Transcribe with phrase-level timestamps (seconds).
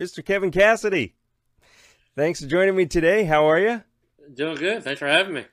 [0.00, 0.24] Mr.
[0.24, 1.16] Kevin Cassidy.
[2.16, 3.24] Thanks for joining me today.
[3.24, 3.82] How are you?
[4.32, 4.84] Doing good.
[4.84, 5.44] Thanks for having me.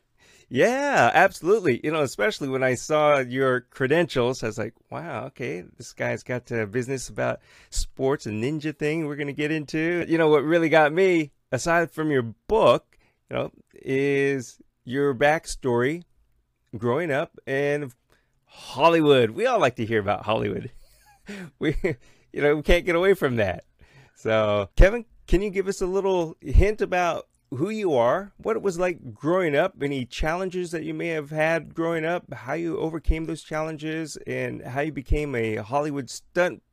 [0.49, 1.81] Yeah, absolutely.
[1.83, 6.21] You know, especially when I saw your credentials, I was like, wow, okay, this guy's
[6.21, 7.39] got a business about
[7.71, 10.05] sports and ninja thing we're going to get into.
[10.07, 12.99] You know, what really got me, aside from your book,
[13.31, 16.03] you know, is your backstory
[16.77, 17.91] growing up in
[18.45, 19.31] Hollywood.
[19.31, 20.69] We all like to hear about Hollywood.
[21.59, 21.75] we,
[22.31, 23.63] you know, we can't get away from that.
[24.15, 28.61] So, Kevin, can you give us a little hint about who you are, what it
[28.61, 32.77] was like growing up, any challenges that you may have had growing up, how you
[32.79, 36.63] overcame those challenges, and how you became a Hollywood stunt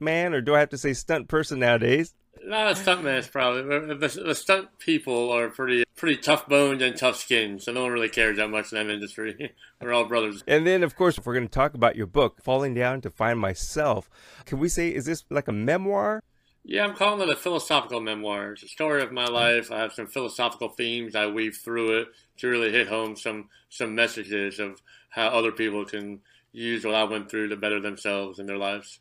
[0.00, 2.14] man, or do I have to say stunt person nowadays?
[2.42, 3.62] Not a stunt man, probably.
[3.94, 7.92] The, the, stunt people are pretty pretty tough boned and tough skinned, so no one
[7.92, 9.54] really cares that much in that industry.
[9.80, 10.42] we're all brothers.
[10.46, 13.10] And then, of course, if we're going to talk about your book, Falling Down to
[13.10, 14.10] Find Myself,
[14.44, 16.22] can we say, is this like a memoir?
[16.66, 18.52] Yeah, I'm calling it a philosophical memoir.
[18.52, 19.70] It's a story of my life.
[19.70, 23.94] I have some philosophical themes I weave through it to really hit home some some
[23.94, 26.20] messages of how other people can
[26.52, 29.00] use what I went through to better themselves in their lives.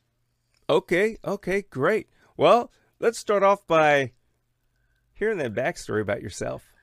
[0.69, 2.07] Okay, okay, great.
[2.35, 2.69] Well,
[2.99, 4.11] let's start off by
[5.13, 6.73] hearing that backstory about yourself.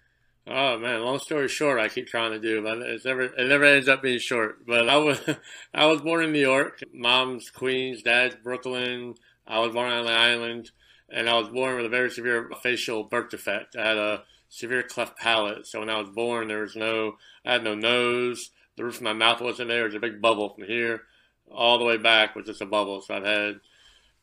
[0.46, 3.64] Oh man, long story short, I keep trying to do, but it's never it never
[3.64, 4.66] ends up being short.
[4.66, 5.20] But I was
[5.74, 6.80] I was born in New York.
[6.94, 9.14] Mom's Queens, dad's Brooklyn.
[9.50, 10.70] I was born on the island,
[11.08, 13.76] and I was born with a very severe facial birth defect.
[13.76, 17.52] I had a severe cleft palate, so when I was born, there was no, I
[17.52, 18.50] had no nose.
[18.76, 19.78] The roof of my mouth wasn't there.
[19.78, 21.02] There was a big bubble from here
[21.50, 23.00] all the way back was just a bubble.
[23.00, 23.60] So I've had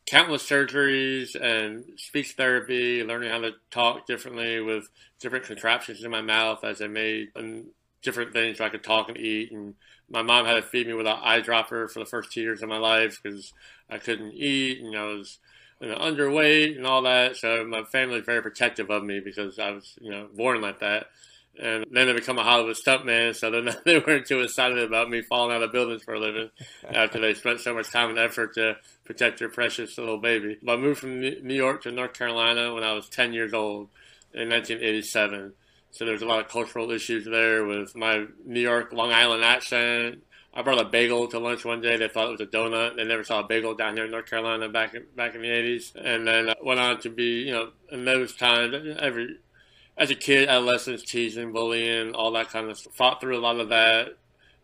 [0.06, 4.88] countless surgeries and speech therapy, learning how to talk differently with
[5.20, 7.66] different contraptions in my mouth as I made and
[8.02, 9.52] different things so I could talk and eat.
[9.52, 9.74] And
[10.08, 12.68] my mom had to feed me with an eyedropper for the first two years of
[12.68, 13.52] my life because
[13.90, 15.38] I couldn't eat and I was
[15.80, 17.36] you know, underweight and all that.
[17.36, 20.80] So my family was very protective of me because I was, you know, born like
[20.80, 21.06] that.
[21.60, 25.22] And then I become a Hollywood stuntman, so then they weren't too excited about me
[25.22, 26.50] falling out of buildings for a living
[26.88, 30.56] after they spent so much time and effort to protect their precious little baby.
[30.62, 33.88] But I moved from New York to North Carolina when I was 10 years old
[34.32, 35.52] in 1987.
[35.90, 40.22] So there's a lot of cultural issues there with my New York, Long Island accent.
[40.58, 41.96] I brought a bagel to lunch one day.
[41.96, 42.96] They thought it was a donut.
[42.96, 45.46] They never saw a bagel down here in North Carolina back in, back in the
[45.46, 45.94] 80s.
[45.94, 49.38] And then went on to be, you know, in those times, every
[49.96, 52.92] as a kid, adolescence, teasing, bullying, all that kind of stuff.
[52.94, 54.16] Fought through a lot of that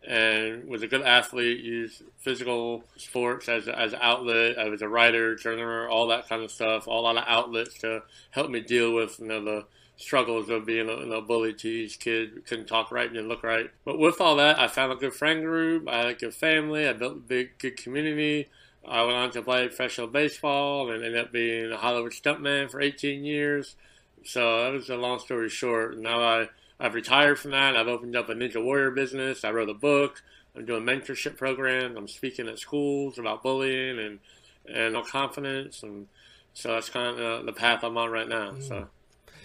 [0.05, 4.59] and was a good athlete, used physical sports as, as an outlet.
[4.59, 7.78] I was a writer, journaler, all that kind of stuff, all a lot of outlets
[7.78, 9.65] to help me deal with, you know, the
[9.97, 13.71] struggles of being a, you know, bully, kid, couldn't talk right didn't look right.
[13.84, 16.88] But with all that, I found a good friend group, I had a good family,
[16.88, 18.49] I built a big, good community.
[18.87, 22.82] I went on to play professional baseball and ended up being a Hollywood stuntman for
[22.82, 23.77] 18 years.
[24.25, 25.97] So that was a long story short.
[25.97, 27.76] Now I, I've retired from that.
[27.76, 29.43] I've opened up a Ninja Warrior business.
[29.43, 30.22] I wrote a book.
[30.55, 31.97] I'm doing mentorship programs.
[31.97, 34.19] I'm speaking at schools about bullying and
[34.66, 35.82] and confidence.
[35.82, 36.09] And
[36.53, 38.53] so that's kind of the path I'm on right now.
[38.53, 38.69] Mm.
[38.69, 38.88] So.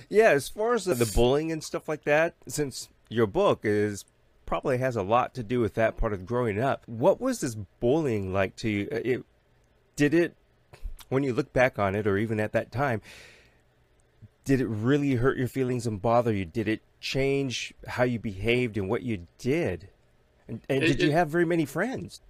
[0.10, 4.06] Yeah, as far as the bullying and stuff like that, since your book is
[4.46, 6.82] probably has a lot to do with that part of growing up.
[6.88, 8.90] What was this bullying like to you?
[8.92, 9.24] Uh, it,
[9.96, 10.36] did it,
[11.10, 13.02] when you look back on it, or even at that time,
[14.46, 16.46] did it really hurt your feelings and bother you?
[16.46, 19.90] Did it change how you behaved and what you did?
[20.48, 22.22] And, and it, did you have very many friends?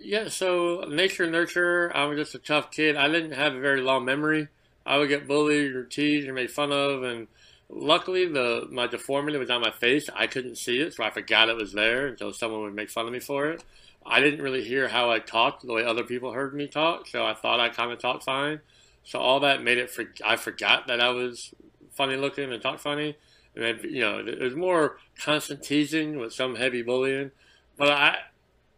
[0.00, 1.94] Yeah, so nature nurture.
[1.94, 2.96] I was just a tough kid.
[2.96, 4.48] I didn't have a very long memory.
[4.86, 7.26] I would get bullied or teased or made fun of, and
[7.68, 10.08] luckily the my deformity was on my face.
[10.14, 13.06] I couldn't see it, so I forgot it was there until someone would make fun
[13.06, 13.64] of me for it.
[14.04, 17.26] I didn't really hear how I talked the way other people heard me talk, so
[17.26, 18.60] I thought I kind of talked fine.
[19.02, 21.52] So all that made it for I forgot that I was
[21.92, 23.16] funny looking and talked funny.
[23.54, 27.30] And then, you know, it was more constant teasing with some heavy bullying.
[27.78, 28.16] But I,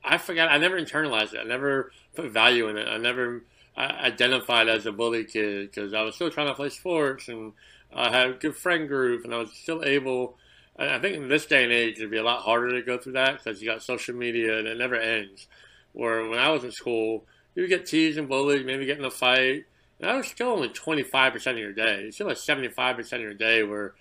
[0.04, 0.50] I forgot.
[0.50, 1.40] I never internalized it.
[1.40, 2.86] I never put value in it.
[2.86, 3.42] I never
[3.78, 7.52] identified as a bully kid because I was still trying to play sports and
[7.94, 10.36] I had a good friend group and I was still able.
[10.78, 13.12] I think in this day and age, it'd be a lot harder to go through
[13.14, 15.46] that because you got social media and it never ends.
[15.92, 19.04] Where when I was in school, you would get teased and bullied, maybe get in
[19.04, 19.64] a fight,
[20.00, 22.04] And that was still only 25% of your day.
[22.04, 23.94] It's still like 75% of your day where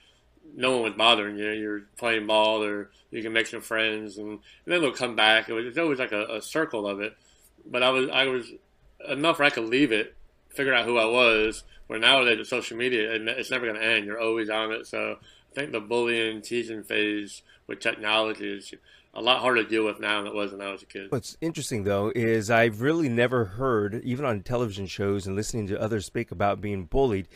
[0.56, 1.50] no one was bothering you.
[1.52, 5.50] You're playing ball or you can make some friends and, and then they'll come back.
[5.50, 7.16] It was, always like a, a, circle of it.
[7.66, 8.52] But I was, I was
[9.08, 10.16] enough where I could leave it,
[10.50, 14.06] figure out who I was, where nowadays with social media, it's never going to end.
[14.06, 14.88] You're always on it.
[14.88, 15.18] So
[15.52, 18.74] I think the bullying, teasing phase with technology is,
[19.14, 21.12] a lot harder to deal with now than it was when I was a kid.
[21.12, 25.82] What's interesting though is I've really never heard, even on television shows and listening to
[25.82, 27.28] others speak about being bullied,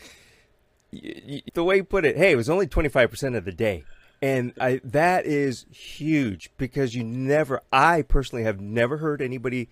[0.92, 3.84] the way you put it, hey, it was only 25% of the day.
[4.20, 9.68] And I, that is huge because you never, I personally have never heard anybody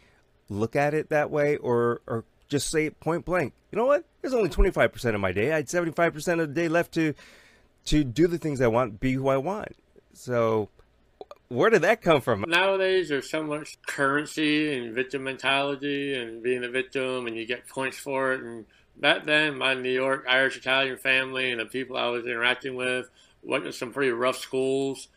[0.51, 3.55] look at it that way or, or just say it point blank.
[3.73, 4.05] You know what?
[4.23, 5.53] It's only 25% of my day.
[5.53, 7.15] I had 75% of the day left to,
[7.87, 9.77] to do the things I want, be who I want.
[10.13, 10.69] So
[11.49, 12.45] where did that come from?
[12.47, 17.69] Nowadays, there's so much currency and victim mentality and being a victim, and you get
[17.69, 18.43] points for it.
[18.43, 18.67] And
[18.97, 23.09] back then, my New York Irish Italian family and the people I was interacting with
[23.43, 25.09] went to some pretty rough schools.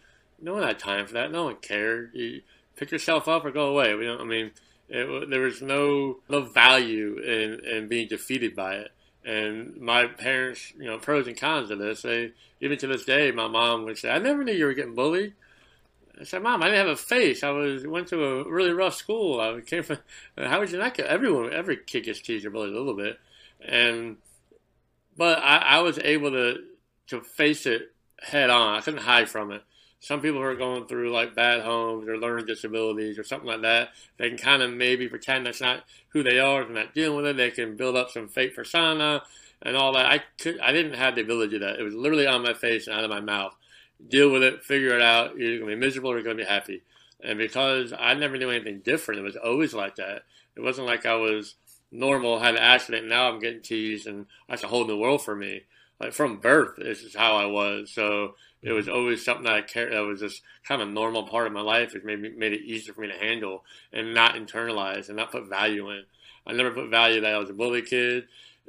[0.42, 1.32] No one had time for that.
[1.32, 2.12] No one cared.
[2.14, 2.42] You
[2.76, 3.94] pick yourself up or go away.
[3.94, 4.52] We don't, I mean,
[4.90, 8.92] it, there was no no value in, in being defeated by it.
[9.26, 12.02] And my parents, you know, pros and cons of this.
[12.02, 14.96] They even to this day, my mom would say, "I never knew you were getting
[14.96, 15.34] bullied."
[16.20, 17.44] I said, "Mom, I didn't have a face.
[17.44, 19.40] I was went to a really rough school.
[19.40, 20.00] I came from.
[20.38, 21.08] How would you not get?
[21.08, 23.20] Everyone, every kid gets teased or bullied a little bit,
[23.66, 24.18] and
[25.16, 26.58] but I, I was able to
[27.08, 28.76] to face it head on.
[28.76, 29.64] I couldn't hide from it.
[30.04, 33.62] Some people who are going through like bad homes or learning disabilities or something like
[33.62, 36.66] that, they can kind of maybe pretend that's not who they are.
[36.66, 37.38] They're not dealing with it.
[37.38, 39.24] They can build up some fake persona
[39.62, 40.08] and all that.
[40.08, 41.80] I could, I didn't have the ability to do that.
[41.80, 43.56] It was literally on my face and out of my mouth.
[44.06, 45.38] Deal with it, figure it out.
[45.38, 46.84] You're gonna be miserable or you're gonna be happy.
[47.22, 50.24] And because I never knew anything different, it was always like that.
[50.58, 51.56] It wasn't like I was
[51.94, 55.34] normal, had an accident, now I'm getting teased, and that's a whole new world for
[55.34, 55.62] me
[56.04, 57.92] like from birth, this is how I was.
[57.92, 58.96] So it was mm-hmm.
[58.96, 59.94] always something that I cared.
[59.94, 61.96] That was just kind of a normal part of my life.
[61.96, 65.32] It made me, made it easier for me to handle and not internalize and not
[65.32, 66.04] put value in.
[66.46, 68.26] I never put value that I was a bully kid,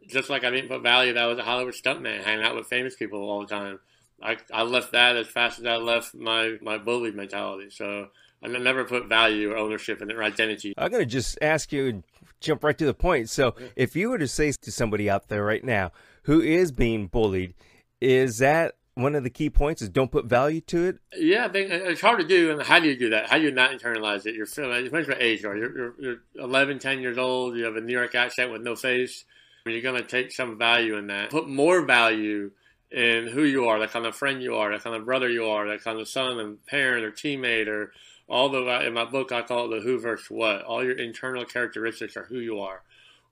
[0.07, 2.67] just like I didn't put value that I was a Hollywood stuntman, hanging out with
[2.67, 3.81] famous people all the time.
[4.23, 7.71] I, I left that as fast as I left my, my bully mentality.
[7.71, 8.09] So
[8.43, 10.75] I never put value or ownership in their identity.
[10.79, 12.03] I'm going to just ask you, and
[12.41, 13.31] jump right to the point.
[13.31, 15.93] So if you were to say to somebody out there right now,
[16.25, 17.55] who is being bullied.
[18.00, 19.82] Is that one of the key points?
[19.82, 20.99] Is don't put value to it?
[21.17, 22.53] Yeah, I think uh, it's hard to do.
[22.53, 23.29] And how do you do that?
[23.29, 24.35] How do you not internalize it?
[24.35, 24.85] You're feeling.
[24.85, 25.56] Depends what age you are.
[25.56, 27.56] You're, you're, you're 11, 10 years old.
[27.56, 29.25] You have a New York accent with no face.
[29.67, 31.31] You're going to take some value in that.
[31.31, 32.50] Put more value
[32.91, 35.47] in who you are, the kind of friend you are, the kind of brother you
[35.47, 37.93] are, the kind of son and parent or teammate or
[38.29, 40.62] all the in my book I call it the who versus what.
[40.62, 42.82] All your internal characteristics are who you are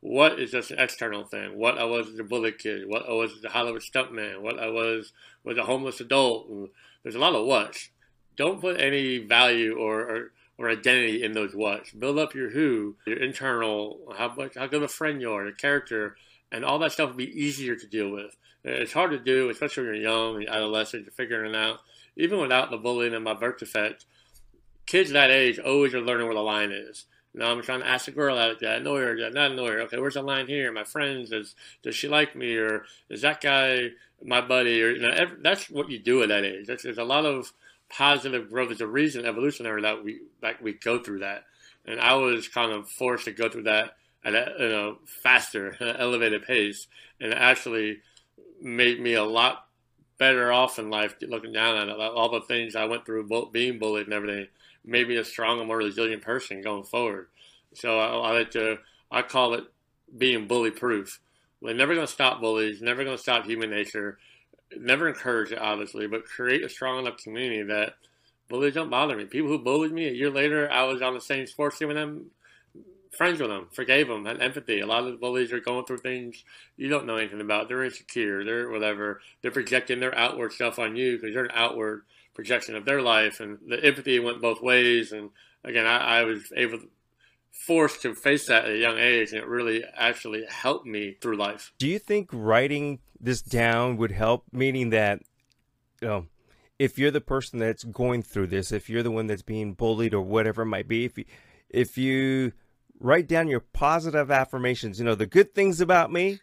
[0.03, 1.57] what is just an external thing.
[1.57, 4.59] What I was as a bullet kid, what I was as a Hollywood stuntman, what
[4.59, 5.13] I was
[5.45, 6.49] was a homeless adult.
[7.03, 7.89] There's a lot of what's.
[8.37, 11.93] Don't put any value or, or, or identity in those what's.
[11.93, 15.45] Build up your who, your internal, how much, how good of a friend you are,
[15.45, 16.17] your character,
[16.51, 18.37] and all that stuff will be easier to deal with.
[18.65, 21.79] It's hard to do, especially when you're young, you're adolescent, you're figuring it out.
[22.17, 24.07] Even without the bullying and my birth defect,
[24.85, 27.07] kids that age always are learning where the line is.
[27.35, 28.61] Now I'm trying to ask a girl out.
[28.61, 29.17] Did I know her?
[29.25, 29.81] I not know her?
[29.83, 30.71] Okay, where's the line here?
[30.71, 33.91] My friends, does does she like me, or is that guy
[34.23, 34.83] my buddy?
[34.83, 36.67] Or you know, every, that's what you do at that age.
[36.67, 37.53] That's, there's a lot of
[37.89, 38.69] positive growth.
[38.69, 41.45] There's a reason evolutionary that we that we go through that,
[41.87, 45.77] and I was kind of forced to go through that at a you know, faster,
[45.81, 46.87] elevated pace,
[47.19, 48.01] and it actually
[48.61, 49.67] made me a lot
[50.19, 51.15] better off in life.
[51.23, 54.49] Looking down at it, all the things I went through, being bullied and everything
[54.85, 57.29] maybe a stronger, more resilient person going forward.
[57.75, 58.79] So I, I like to,
[59.11, 59.65] I call it
[60.17, 61.21] being bully proof.
[61.61, 64.19] We're never going to stop bullies, never going to stop human nature,
[64.77, 67.95] never encourage it, obviously, but create a strong enough community that
[68.49, 69.25] bullies don't bother me.
[69.25, 71.97] People who bullied me a year later, I was on the same sports team with
[71.97, 72.31] them,
[73.17, 74.81] friends with them, forgave them, had empathy.
[74.81, 76.45] A lot of the bullies are going through things
[76.77, 77.69] you don't know anything about.
[77.69, 79.21] They're insecure, they're whatever.
[79.41, 82.03] They're projecting their outward stuff on you because they're an outward
[82.35, 85.13] projection of their life, and the empathy went both ways.
[85.13, 85.31] And
[85.65, 86.89] again, I, I was able, to,
[87.53, 91.37] forced to face that at a young age, and it really actually helped me through
[91.37, 91.73] life.
[91.79, 94.45] Do you think writing this down would help?
[94.53, 95.21] Meaning that,
[96.01, 96.27] you know,
[96.79, 100.15] if you're the person that's going through this, if you're the one that's being bullied
[100.15, 101.25] or whatever it might be, if you,
[101.69, 102.53] if you
[102.99, 106.41] write down your positive affirmations, you know, the good things about me,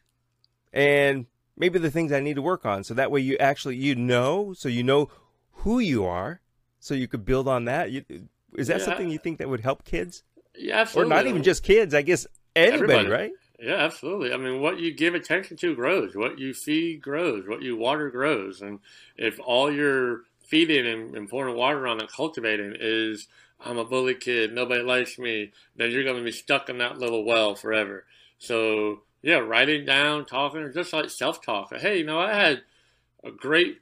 [0.72, 1.26] and
[1.58, 2.84] maybe the things I need to work on.
[2.84, 5.10] So that way you actually you know, so you know
[5.60, 6.42] who you are,
[6.80, 7.92] so you could build on that.
[7.92, 8.04] You,
[8.56, 8.86] is that yeah.
[8.86, 10.24] something you think that would help kids?
[10.56, 11.12] Yeah, absolutely.
[11.12, 11.94] Or not even just kids.
[11.94, 12.26] I guess
[12.56, 13.10] anybody, Everybody.
[13.10, 13.32] right?
[13.60, 14.34] Yeah, absolutely.
[14.34, 16.16] I mean, what you give attention to grows.
[16.16, 17.48] What you feed grows.
[17.48, 18.62] What you water grows.
[18.62, 18.80] And
[19.18, 23.28] if all you're feeding and, and pouring water on and cultivating is
[23.60, 26.98] I'm a bully kid, nobody likes me, then you're going to be stuck in that
[26.98, 28.06] little well forever.
[28.38, 31.76] So, yeah, writing down, talking, just like self talk.
[31.76, 32.62] Hey, you know, I had
[33.26, 33.80] a great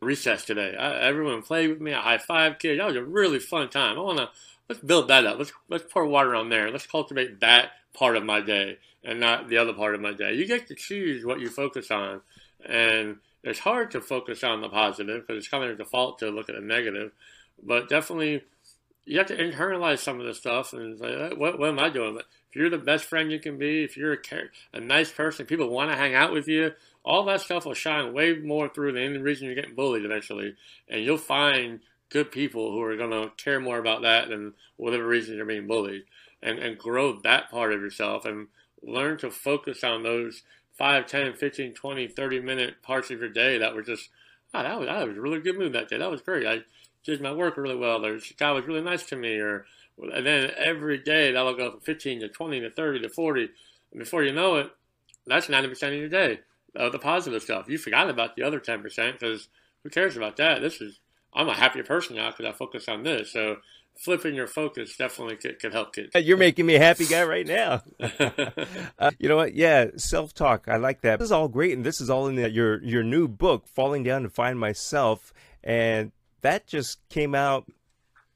[0.00, 0.76] recess today.
[0.76, 1.92] I, everyone played with me.
[1.92, 2.78] I high five kids.
[2.78, 3.98] That was a really fun time.
[3.98, 4.30] I want to
[4.68, 5.38] let's build that up.
[5.38, 6.70] Let's let's pour water on there.
[6.70, 10.34] Let's cultivate that part of my day and not the other part of my day.
[10.34, 12.20] You get to choose what you focus on,
[12.64, 16.30] and it's hard to focus on the positive because it's kind of a default to
[16.30, 17.12] look at the negative.
[17.62, 18.42] But definitely,
[19.04, 22.18] you have to internalize some of the stuff and say, what, what am I doing?
[22.18, 24.18] If you're the best friend you can be, if you're a,
[24.74, 26.72] a nice person, people want to hang out with you,
[27.04, 30.54] all that stuff will shine way more through than any reason you're getting bullied eventually.
[30.88, 31.80] And you'll find
[32.10, 35.66] good people who are going to care more about that than whatever reason you're being
[35.66, 36.04] bullied.
[36.42, 38.48] And, and grow that part of yourself and
[38.82, 40.42] learn to focus on those
[40.76, 44.08] 5, 10, 15, 20, 30 minute parts of your day that were just,
[44.52, 45.98] oh, that was, I was a really good mood that day.
[45.98, 46.44] That was great.
[46.44, 46.62] I
[47.04, 48.04] did my work really well.
[48.04, 49.38] Or guy was really nice to me.
[49.38, 49.66] Or,
[49.98, 53.48] and then every day that'll go from 15 to 20 to 30 to 40.
[53.92, 54.70] And before you know it,
[55.26, 56.40] that's 90% of your day
[56.74, 57.68] of the positive stuff.
[57.68, 59.48] You forgot about the other 10% because
[59.82, 60.60] who cares about that?
[60.60, 61.00] This is,
[61.34, 63.32] I'm a happier person now because I focus on this.
[63.32, 63.56] So
[63.98, 66.10] flipping your focus definitely could, could help kids.
[66.14, 67.82] You're making me a happy guy right now.
[68.98, 69.54] uh, you know what?
[69.54, 70.66] Yeah, self talk.
[70.68, 71.18] I like that.
[71.18, 74.02] This is all great, and this is all in the, your your new book, "Falling
[74.02, 77.70] Down to Find Myself," and that just came out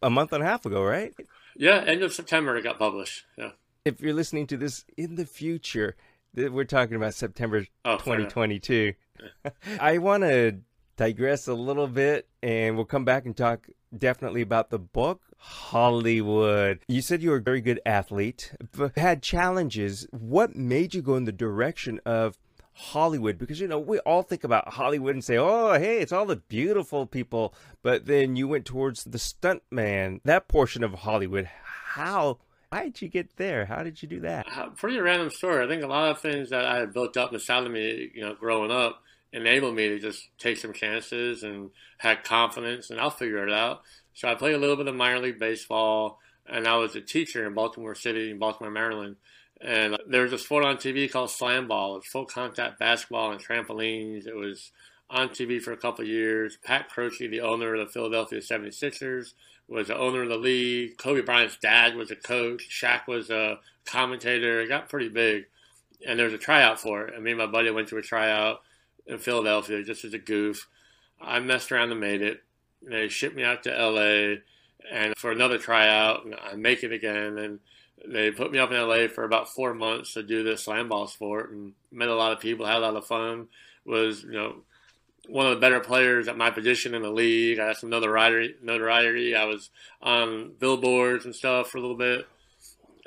[0.03, 1.15] a month and a half ago, right?
[1.57, 3.25] Yeah, end of September it got published.
[3.37, 3.51] Yeah.
[3.85, 5.97] If you're listening to this in the future,
[6.37, 8.93] we're talking about September oh, 2022.
[9.81, 10.59] I want to
[10.97, 16.81] digress a little bit and we'll come back and talk definitely about the book Hollywood.
[16.89, 20.07] You said you were a very good athlete, but had challenges.
[20.11, 22.39] What made you go in the direction of
[22.73, 23.39] Hollywood?
[23.39, 26.37] Because, you know, we all think about Hollywood and say, oh, hey, it's all the
[26.37, 27.55] beautiful people.
[27.83, 31.49] But then you went towards the stuntman, that portion of Hollywood.
[31.63, 32.39] How?
[32.77, 33.65] Why did you get there?
[33.65, 34.47] How did you do that?
[34.55, 35.65] Uh, pretty random story.
[35.65, 38.21] I think a lot of things that I had built up inside of me, you
[38.21, 39.03] know, growing up,
[39.33, 43.81] enabled me to just take some chances and had confidence, and I'll figure it out.
[44.13, 47.47] So I played a little bit of minor league baseball, and I was a teacher
[47.47, 49.17] in Baltimore City, in Baltimore, Maryland.
[49.59, 51.97] And there was a sport on TV called slam ball.
[51.97, 54.27] It's full contact basketball and trampolines.
[54.27, 54.71] It was
[55.09, 56.59] on TV for a couple years.
[56.63, 59.33] Pat Croce, the owner of the Philadelphia 76ers,
[59.69, 60.97] was the owner of the league.
[60.97, 62.69] Kobe Bryant's dad was a coach.
[62.71, 64.61] Shaq was a commentator.
[64.61, 65.47] It got pretty big.
[66.07, 67.15] And there was a tryout for it.
[67.15, 68.63] And me and my buddy went to a tryout
[69.07, 70.69] in Philadelphia just as a goof.
[71.21, 72.43] I messed around and made it.
[72.83, 74.37] They shipped me out to LA
[74.91, 77.39] and for another tryout, and I make it again.
[77.39, 77.61] And
[78.07, 81.07] they put me up in LA for about four months to do this slam ball
[81.07, 83.49] sport and met a lot of people, had a lot of fun.
[83.85, 84.57] Was you know
[85.29, 87.59] one of the better players at my position in the league.
[87.59, 88.55] I had some notoriety.
[88.63, 89.35] Notoriety.
[89.35, 92.27] I was on billboards and stuff for a little bit,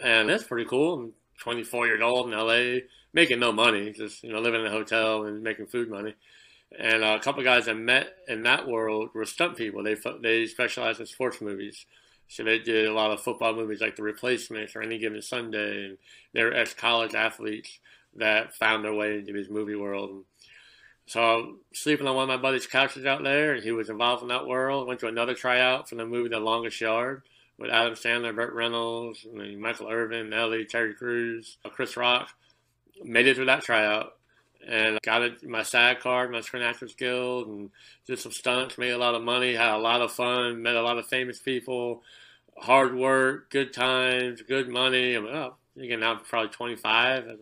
[0.03, 0.93] and that's pretty cool.
[0.93, 2.81] I'm 24 years old in LA,
[3.13, 6.15] making no money, just you know living in a hotel and making food money.
[6.77, 9.83] And uh, a couple of guys I met in that world were stunt people.
[9.83, 11.85] They they specialize in sports movies.
[12.27, 15.85] So they did a lot of football movies like The Replacements or Any Given Sunday,
[15.85, 15.97] and
[16.31, 17.79] they're ex-college athletes
[18.15, 20.25] that found their way into this movie world.
[21.09, 24.21] So I'm sleeping on one of my buddy's couches out there, and he was involved
[24.21, 24.87] in that world.
[24.87, 27.23] Went to another tryout for the movie The Longest Yard
[27.57, 32.29] with Adam Sandler, Burt Reynolds, Michael Irvin, Nelly, Terry Crews, uh, Chris Rock.
[33.03, 34.17] Made it through that tryout
[34.67, 37.71] and got it, my SAG card, my Screen Actors Guild, and
[38.05, 40.83] did some stunts, made a lot of money, had a lot of fun, met a
[40.83, 42.03] lot of famous people,
[42.55, 45.15] hard work, good times, good money.
[45.15, 47.39] I'm oh, again now probably 25.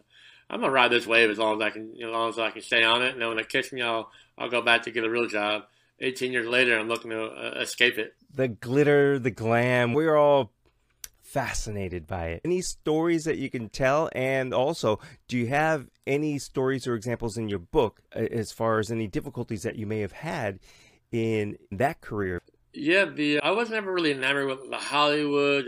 [0.50, 2.51] I'm gonna ride this wave as long as I can, you know, as long as
[2.51, 3.13] I can stay on it.
[3.13, 5.63] And then when it kicks me, I'll I'll go back to get a real job.
[6.00, 8.13] 18 years later, I'm looking to uh, escape it.
[8.34, 10.51] The glitter, the glam, we're all
[11.24, 12.42] fascinated by it.
[12.46, 14.10] Any stories that you can tell?
[14.13, 18.80] And also, do you have any stories or examples in your book uh, as far
[18.80, 20.60] as any difficulties that you may have had
[21.12, 22.42] in that career?
[22.74, 25.66] Yeah, the I was never really enamored with the Hollywood.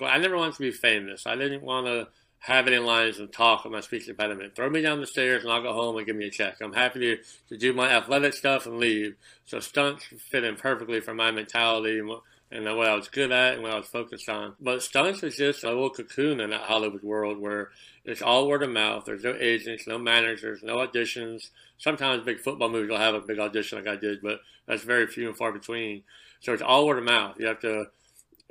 [0.00, 1.26] I never wanted to be famous.
[1.26, 2.08] I didn't want to
[2.40, 4.54] have any lines and talk with my speech impediment.
[4.54, 6.56] Throw me down the stairs and I'll go home and give me a check.
[6.60, 9.16] I'm happy to, to do my athletic stuff and leave.
[9.46, 13.62] So stunts fit in perfectly for my mentality and what I was good at and
[13.62, 14.54] what I was focused on.
[14.60, 17.70] But stunts is just a little cocoon in that Hollywood world where
[18.04, 19.04] it's all word of mouth.
[19.04, 21.50] There's no agents, no managers, no auditions.
[21.78, 24.38] Sometimes big football movies will have a big audition like I did, but
[24.68, 26.04] that's very few and far between.
[26.40, 27.40] So it's all word of mouth.
[27.40, 27.86] You have to.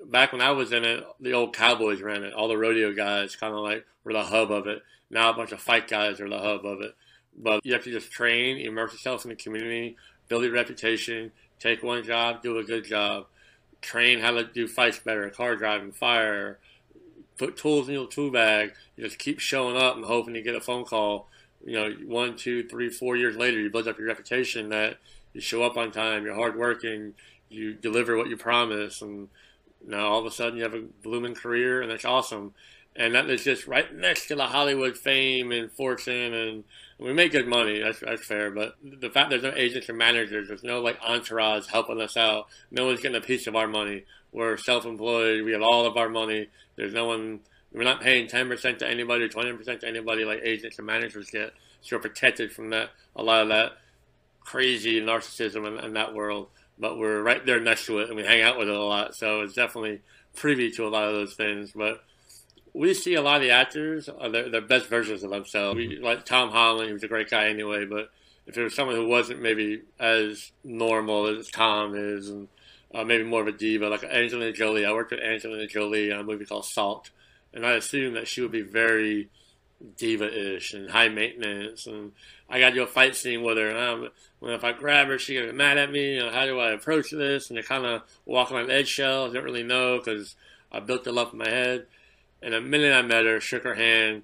[0.04, 2.34] Back when I was in it, the old Cowboys ran it.
[2.34, 4.84] All the rodeo guys kind of like were the hub of it.
[5.10, 6.96] Now a bunch of fight guys are the hub of it.
[7.38, 9.98] But you have to just train, immerse yourself in the community,
[10.28, 13.28] build your reputation, take one job, do a good job
[13.86, 16.58] train how to do fights better, car driving, fire,
[17.38, 18.74] put tools in your tool bag.
[18.98, 21.28] You just keep showing up and hoping to get a phone call
[21.64, 24.98] you know, one, two, three, four years later, you build up your reputation that
[25.34, 27.14] you show up on time, you're hardworking,
[27.50, 29.30] you deliver what you promise, and
[29.86, 32.54] now all of a sudden you have a blooming career, and that's awesome.
[32.96, 36.64] And that is just right next to the Hollywood fame and fortune, and
[36.98, 37.82] we make good money.
[37.82, 38.52] That's that's fair.
[38.52, 42.48] But the fact there's no agents or managers, there's no like entourage helping us out.
[42.72, 44.06] No one's getting a piece of our money.
[44.32, 45.44] We're self-employed.
[45.44, 46.50] We have all of our money.
[46.76, 47.42] There's no one.
[47.74, 51.52] We're not paying 10% to anybody, 20% to anybody like agents and managers get.
[51.82, 52.92] So we're protected from that.
[53.18, 53.74] A lot of that
[54.40, 58.24] crazy narcissism in, in that world but we're right there next to it and we
[58.24, 59.16] hang out with it a lot.
[59.16, 60.02] So it's definitely
[60.36, 61.72] privy to a lot of those things.
[61.74, 62.04] But
[62.74, 65.78] we see a lot of the actors are their, their best versions of themselves.
[65.78, 68.10] We, like Tom Holland, he was a great guy anyway, but
[68.46, 72.48] if there was someone who wasn't maybe as normal as Tom is, and
[72.94, 74.86] uh, maybe more of a diva, like Angelina Jolie.
[74.86, 77.10] I worked with Angelina Jolie on a movie called Salt,
[77.54, 79.30] and I assumed that she would be very
[79.98, 82.14] diva-ish and high maintenance, and
[82.50, 84.10] I got to do a fight scene with her, and I'm,
[84.46, 86.14] well, if I grab her, she gonna get mad at me.
[86.14, 87.50] You know, how do I approach this?
[87.50, 89.34] And I kind of walking on eggshells.
[89.34, 90.36] Didn't really know because
[90.72, 91.88] I built it up in my head.
[92.44, 94.22] And the minute I met her, shook her hand,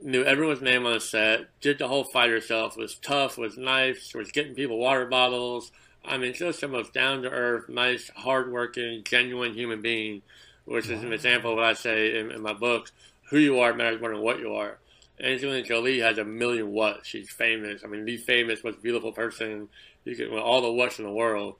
[0.00, 4.14] knew everyone's name on the set, did the whole fight herself, was tough, was nice,
[4.14, 5.70] was getting people water bottles.
[6.02, 10.22] I mean, just the most down to earth, nice, hardworking, genuine human being,
[10.64, 12.90] which is an example of what I say in, in my book.
[13.28, 14.78] Who you are matters more than what you are.
[15.20, 17.06] Angelina Jolie has a million what.
[17.06, 17.82] She's famous.
[17.84, 19.68] I mean, the famous, most beautiful person.
[20.04, 21.56] You can well, all the what's in the world.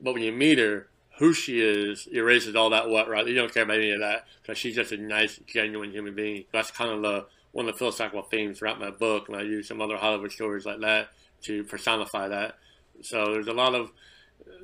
[0.00, 3.26] But when you meet her, who she is erases all that what, right?
[3.26, 6.44] You don't care about any of that because she's just a nice, genuine human being.
[6.52, 9.68] That's kind of the one of the philosophical themes throughout my book, and I use
[9.68, 11.10] some other Hollywood stories like that
[11.42, 12.56] to personify that.
[13.02, 13.92] So there's a lot of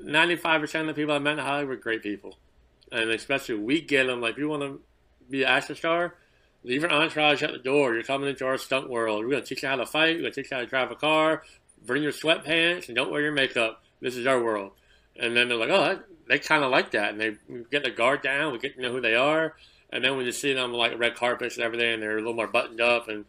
[0.03, 2.39] 95% of the people I met in Hollywood were great people,
[2.91, 4.21] and especially we get them.
[4.21, 4.81] Like, if you want to
[5.29, 6.15] be an action star,
[6.65, 7.95] Leave your entourage at the door.
[7.95, 9.25] You're coming into our stunt world.
[9.25, 10.17] We're going to teach you how to fight.
[10.17, 11.43] We're going to teach you how to drive a car.
[11.87, 13.83] Bring your sweatpants and don't wear your makeup.
[14.01, 14.73] This is our world.
[15.17, 17.13] And then they're like, oh, they kind of like that.
[17.13, 17.37] And they
[17.71, 18.53] get the guard down.
[18.53, 19.55] We get to know who they are.
[19.91, 22.35] And then when you see them like red carpets and everything, and they're a little
[22.35, 23.25] more buttoned up, and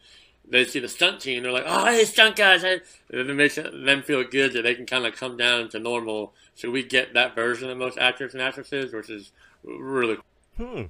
[0.47, 4.03] they see the stunt team, they're like, "Oh, hey, stunt guys!" And it makes them
[4.03, 6.33] feel good that they can kind of come down to normal.
[6.55, 9.31] So we get that version of most actors and actresses, which is
[9.63, 10.17] really.
[10.57, 10.83] Hmm.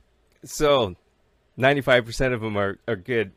[0.44, 0.96] So
[1.60, 3.34] 95% of them are, are good.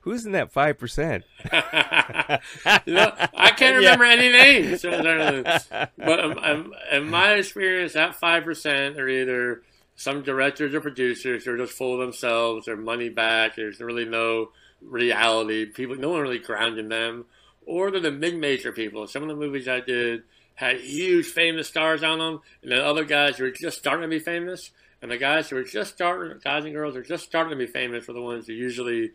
[0.00, 1.22] Who's in that 5%?
[1.52, 4.12] I can't remember yeah.
[4.12, 4.82] any names.
[4.82, 9.62] But um, um, in my experience, that 5% are either
[9.96, 14.04] some directors or producers who are just full of themselves, their money back, there's really
[14.04, 14.50] no
[14.82, 15.64] reality.
[15.64, 17.24] People, no one really grounding them.
[17.64, 19.06] Or they're the mid major people.
[19.06, 23.04] Some of the movies I did had huge famous stars on them, and then other
[23.04, 24.72] guys were just starting to be famous
[25.02, 27.70] and the guys who are just starting, guys and girls are just starting to be
[27.70, 29.10] famous are the ones who usually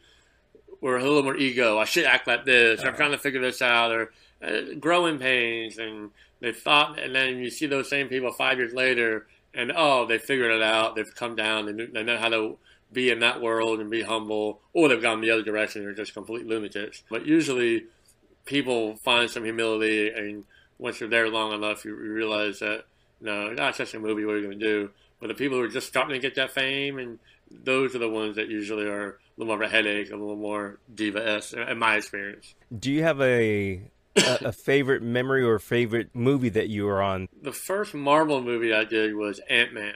[0.81, 1.79] were a little more ego.
[1.79, 2.81] I should act like this.
[2.81, 2.89] Uh-huh.
[2.89, 3.91] I'm trying to figure this out.
[3.91, 8.57] Or uh, growing pains, and they thought, and then you see those same people five
[8.57, 10.95] years later, and oh, they figured it out.
[10.95, 11.65] They've come down.
[11.65, 12.57] They, they know how to
[12.91, 15.83] be in that world and be humble, or they've gone the other direction.
[15.83, 17.03] They're just complete lunatics.
[17.09, 17.85] But usually,
[18.45, 20.43] people find some humility, and
[20.77, 22.85] once you're there long enough, you realize that
[23.19, 24.25] no, that's just a movie.
[24.25, 24.89] What are you going to do?
[25.19, 28.09] But the people who are just starting to get that fame, and those are the
[28.09, 31.77] ones that usually are a little more of a headache, a little more diva-esque, in
[31.77, 32.53] my experience.
[32.77, 37.29] Do you have a a, a favorite memory or favorite movie that you were on?
[37.41, 39.95] The first Marvel movie I did was Ant Man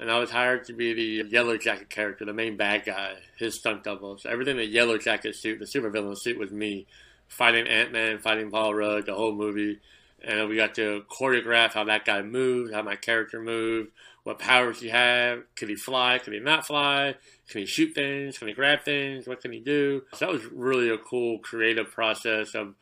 [0.00, 3.56] and I was hired to be the Yellow Jacket character, the main bad guy, his
[3.56, 4.18] stunt double.
[4.18, 6.86] So everything the Yellow Jacket suit, the supervillain suit, was me
[7.26, 9.80] fighting Ant Man, fighting Paul Rudd, the whole movie,
[10.22, 13.90] and we got to choreograph how that guy moved, how my character moved,
[14.28, 15.44] what powers he have.
[15.56, 16.18] Could he fly?
[16.18, 17.14] Could he not fly?
[17.48, 18.36] Can he shoot things?
[18.36, 19.26] Can he grab things?
[19.26, 20.02] What can he do?
[20.12, 22.74] So that was really a cool creative process of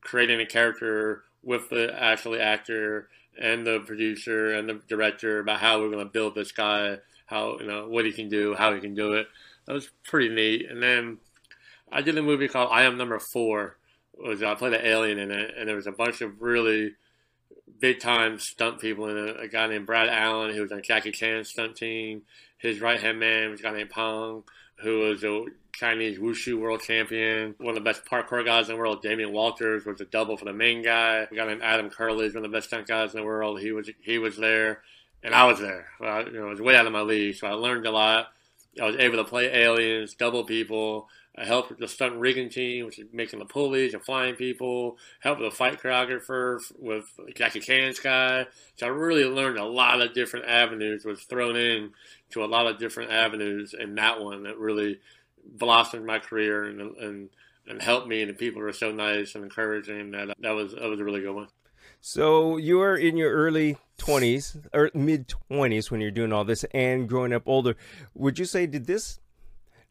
[0.00, 5.78] creating a character with the actually actor and the producer and the director about how
[5.78, 8.80] we're going to build this guy, how you know what he can do, how he
[8.80, 9.26] can do it.
[9.66, 10.70] That was pretty neat.
[10.70, 11.18] And then
[11.92, 13.76] I did a movie called I Am Number Four.
[14.14, 16.94] It was I played an alien in it, and there was a bunch of really
[17.78, 21.10] big time stunt people and a, a, guy named Brad Allan who was on Jackie
[21.10, 22.22] Chan's stunt team.
[22.58, 24.44] His right hand man was a guy named Pong,
[24.76, 27.54] who was a Chinese wushu world champion.
[27.58, 30.44] One of the best parkour guys in the world, Damien Walters, was a double for
[30.44, 31.26] the main guy.
[31.30, 33.60] A guy named Adam Kirley one of the best stunt guys in the world.
[33.60, 34.82] He was he was there,
[35.22, 35.88] and I was there.
[36.00, 38.28] Well, you know, I was way out of my league, so I learned a lot.
[38.80, 41.08] I was able to play aliens, double people.
[41.36, 44.98] I helped with the stunt rigging team, which is making the pulleys and flying people.
[45.20, 48.46] Helped with the fight choreographer with Jackie Chan's guy.
[48.76, 51.04] So I really learned a lot of different avenues.
[51.04, 51.90] Was thrown in
[52.30, 55.00] to a lot of different avenues, and that one that really
[55.44, 56.64] blossomed my career.
[56.64, 57.30] And, and
[57.66, 58.22] and helped me.
[58.22, 61.04] And the people were so nice and encouraging that uh, that was that was a
[61.04, 61.48] really good one.
[62.00, 66.44] So you were in your early 20s or er, mid 20s when you're doing all
[66.44, 67.76] this and growing up older.
[68.14, 69.20] Would you say did this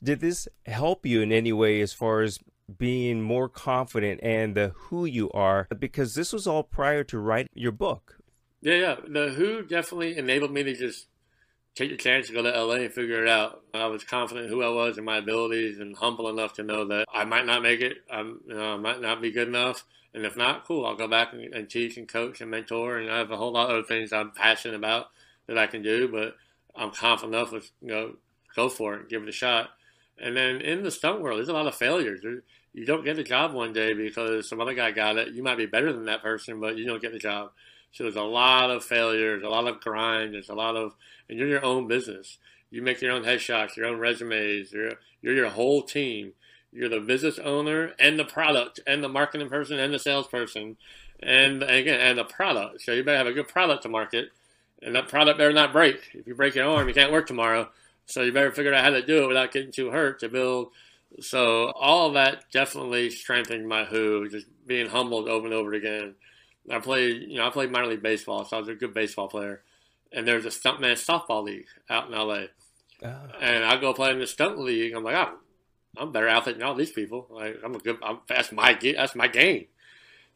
[0.04, 2.40] did this help you in any way as far as
[2.78, 7.48] being more confident and the who you are because this was all prior to write
[7.54, 8.18] your book.
[8.62, 8.96] Yeah, yeah.
[9.08, 11.08] The who definitely enabled me to just
[11.76, 13.62] take the chance to go to LA and figure it out.
[13.74, 17.06] I was confident who I was and my abilities and humble enough to know that
[17.14, 17.98] I might not make it.
[18.12, 19.84] You know, I might not be good enough.
[20.14, 20.86] And if not, cool.
[20.86, 23.00] I'll go back and, and teach and coach and mentor.
[23.00, 25.08] And I have a whole lot of other things I'm passionate about
[25.48, 26.08] that I can do.
[26.08, 26.36] But
[26.76, 28.14] I'm confident enough to you know
[28.56, 29.72] go for it, give it a shot.
[30.20, 32.22] And then in the stunt world, there's a lot of failures.
[32.22, 35.34] There, you don't get the job one day because some other guy got it.
[35.34, 37.52] You might be better than that person, but you don't get the job.
[37.92, 40.34] So there's a lot of failures, a lot of grind.
[40.34, 40.96] There's a lot of,
[41.30, 42.40] and you're your own business.
[42.72, 44.72] You make your own headshots, your own resumes.
[44.72, 46.34] You're you're your whole team.
[46.72, 50.78] You're the business owner and the product and the marketing person and the salesperson,
[51.20, 52.82] and again and the product.
[52.82, 54.30] So you better have a good product to market,
[54.82, 56.10] and that product better not break.
[56.14, 57.70] If you break your arm, you can't work tomorrow.
[58.06, 60.72] So you better figure out how to do it without getting too hurt to build.
[61.22, 66.16] So all of that definitely strengthened my who, just being humbled over and over again.
[66.70, 69.28] I played, you know, I played minor league baseball, so I was a good baseball
[69.28, 69.62] player.
[70.12, 72.46] And there's a stuntman softball league out in LA.
[73.04, 73.06] Oh.
[73.06, 73.38] Ah.
[73.42, 74.94] And I go play in the stunt league.
[74.94, 75.38] I'm like, oh,
[75.98, 77.28] I'm better athlete than all these people.
[77.30, 77.98] Like, I'm a good.
[78.02, 79.66] I'm, that's my that's my game.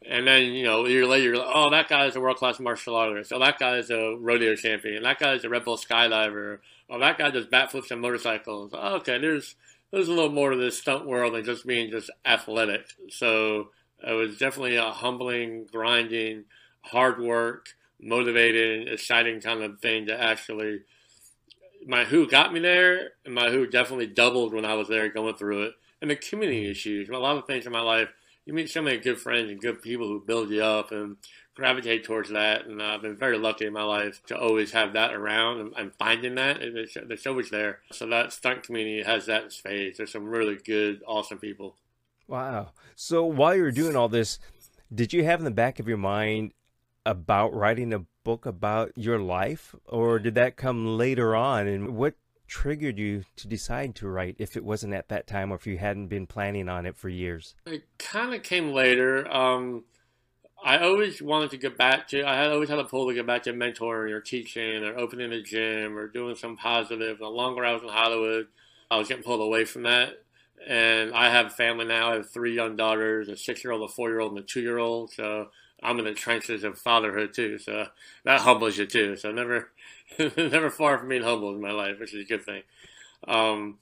[0.06, 2.60] And then you know, a year later, you're like, oh, that guy's a world class
[2.60, 3.32] martial artist.
[3.32, 5.02] Oh, that guy's a rodeo champion.
[5.02, 6.58] That guy's a Red Bull skydiver.
[6.90, 8.72] Oh, that guy does backflips on motorcycles.
[8.74, 9.56] Oh, okay, there's
[9.90, 12.86] there's a little more to this stunt world than just being just athletic.
[13.10, 13.70] So
[14.06, 16.44] it was definitely a humbling, grinding,
[16.82, 17.70] hard work,
[18.00, 20.80] motivating, exciting kind of thing to actually.
[21.86, 25.36] My who got me there, and my who definitely doubled when I was there going
[25.36, 25.74] through it.
[26.00, 28.08] And the community issues, a lot of things in my life.
[28.44, 31.16] You meet so many good friends and good people who build you up, and
[31.58, 32.66] gravitate towards that.
[32.66, 35.94] And I've been very lucky in my life to always have that around and, and
[35.94, 36.62] finding that.
[36.62, 37.80] It's, it's always there.
[37.92, 39.98] So that stunt community has that in spades.
[39.98, 41.74] There's some really good, awesome people.
[42.28, 42.70] Wow.
[42.94, 44.38] So while you're doing all this,
[44.94, 46.52] did you have in the back of your mind
[47.04, 51.66] about writing a book about your life, or did that come later on?
[51.66, 52.14] And what
[52.46, 55.78] triggered you to decide to write if it wasn't at that time or if you
[55.78, 57.56] hadn't been planning on it for years?
[57.66, 59.30] It kind of came later.
[59.34, 59.84] Um,
[60.64, 62.24] I always wanted to get back to.
[62.24, 65.32] I had always had a pull to get back to mentoring or teaching or opening
[65.32, 67.18] a gym or doing some positive.
[67.18, 68.48] The longer I was in Hollywood,
[68.90, 70.22] I was getting pulled away from that.
[70.66, 72.10] And I have family now.
[72.10, 75.12] I have three young daughters: a six-year-old, a four-year-old, and a two-year-old.
[75.12, 77.58] So I'm in the trenches of fatherhood too.
[77.58, 77.86] So
[78.24, 79.16] that humbles you too.
[79.16, 79.70] So never,
[80.36, 82.62] never far from being humbled in my life, which is a good thing.
[83.28, 83.78] Um,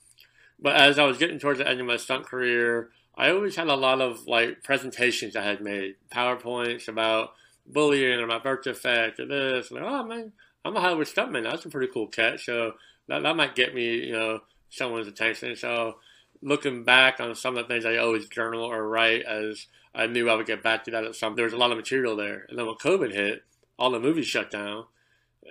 [0.61, 3.69] but as I was getting towards the end of my stunt career, I always had
[3.69, 7.31] a lot of like presentations I had made, PowerPoints about
[7.67, 9.71] bullying, or about birth defect, or this.
[9.71, 10.33] Like, oh man,
[10.65, 11.45] I'm a Hollywood stuntman.
[11.45, 12.45] That's a pretty cool catch.
[12.45, 12.73] So
[13.09, 15.57] that, that might get me, you know, someone's attention.
[15.57, 15.97] So
[16.43, 20.29] looking back on some of the things I always journal or write, as I knew
[20.29, 21.35] I would get back to that at some.
[21.35, 23.45] There was a lot of material there, and then when COVID hit,
[23.79, 24.85] all the movies shut down,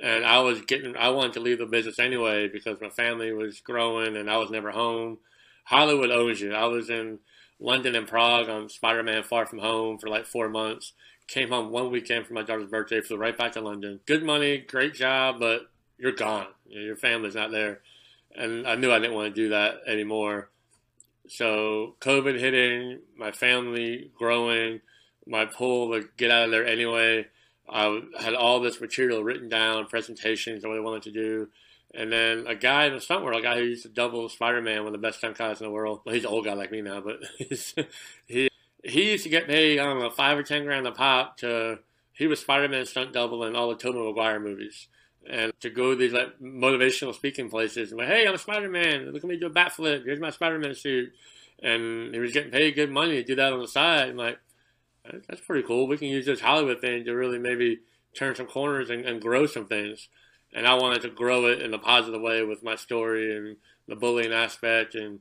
[0.04, 0.95] and I was getting.
[0.95, 4.51] I wanted to leave the business anyway because my family was growing, and I was
[4.51, 5.17] never home.
[5.65, 6.54] Hollywood owns you.
[6.54, 7.19] I was in
[7.60, 10.94] London and Prague um, on Spider Man Far From Home for like four months.
[11.28, 14.00] Came home one weekend for my daughter's birthday, flew right back to London.
[14.06, 16.48] Good money, great job, but you're gone.
[16.68, 17.82] Your family's not there.
[18.36, 20.50] And I knew I didn't want to do that anymore.
[21.28, 24.82] So COVID hitting, my family growing,
[25.26, 27.28] my pull to get out of there anyway.
[27.68, 31.50] I had all this material written down, presentations, what I wanted to do.
[31.95, 34.62] And then a guy in the stunt world, a guy who used to double Spider
[34.62, 36.01] Man, one of the best stunt guys in the world.
[36.05, 37.19] Well, he's an old guy like me now, but
[38.27, 38.49] he
[38.84, 41.79] he used to get paid, I don't know, five or ten grand a pop to.
[42.12, 44.88] He was Spider Man stunt double in all the Tobey Maguire movies.
[45.27, 49.12] And to go to these like motivational speaking places and like, hey, I'm Spider Man.
[49.12, 50.05] Look at me do a backflip.
[50.05, 51.12] Here's my Spider Man suit.
[51.62, 54.10] And he was getting paid good money to do that on the side.
[54.10, 54.38] I'm like,
[55.27, 55.88] that's pretty cool.
[55.88, 57.79] We can use this Hollywood thing to really maybe
[58.15, 60.10] turn some corners and, and grow some things
[60.56, 63.96] and I wanted to grow it in a positive way with my story and the
[63.96, 64.96] bullying aspect.
[64.96, 65.20] And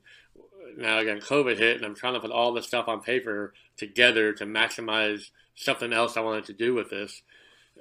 [0.79, 4.33] now again, COVID hit, and I'm trying to put all this stuff on paper together
[4.33, 7.21] to maximize something else I wanted to do with this.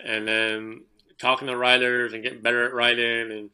[0.03, 0.81] And then
[1.19, 3.49] talking to writers and getting better at writing, and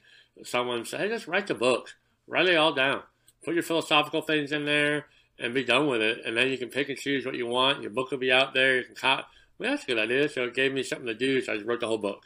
[0.48, 3.04] someone said, "Hey, just write the book, write it all down,
[3.44, 5.08] put your philosophical things in there."
[5.42, 7.82] And be done with it, and then you can pick and choose what you want.
[7.82, 8.76] Your book will be out there.
[8.76, 9.30] You can cop.
[9.58, 10.28] Well, that's a good idea.
[10.28, 11.40] So it gave me something to do.
[11.40, 12.26] So I just wrote the whole book.